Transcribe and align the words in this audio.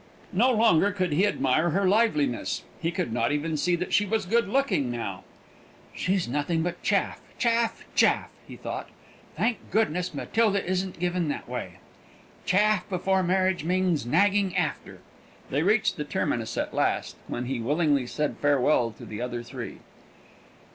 No 0.33 0.49
longer 0.51 0.91
could 0.91 1.13
he 1.13 1.27
admire 1.27 1.69
her 1.69 1.87
liveliness; 1.87 2.63
he 2.81 2.89
could 2.89 3.13
not 3.13 3.31
even 3.31 3.55
see 3.55 3.75
that 3.75 3.93
she 3.93 4.03
was 4.03 4.25
good 4.25 4.49
looking 4.49 4.89
now. 4.89 5.23
"She's 5.95 6.27
nothing 6.27 6.63
but 6.63 6.81
chaff, 6.81 7.21
chaff, 7.37 7.85
chaff!" 7.93 8.31
he 8.47 8.55
thought. 8.55 8.89
"Thank 9.37 9.59
goodness, 9.69 10.11
Matilda 10.15 10.65
isn't 10.67 10.97
given 10.97 11.27
that 11.27 11.47
way. 11.47 11.73
Chaff 12.47 12.89
before 12.89 13.21
marriage 13.21 13.63
means 13.63 14.03
nagging 14.07 14.57
after!" 14.57 15.01
They 15.51 15.61
reached 15.61 15.97
the 15.97 16.03
terminus 16.03 16.57
at 16.57 16.73
last, 16.73 17.15
when 17.27 17.45
he 17.45 17.59
willingly 17.59 18.07
said 18.07 18.37
farewell 18.41 18.89
to 18.97 19.05
the 19.05 19.21
other 19.21 19.43
three. 19.43 19.81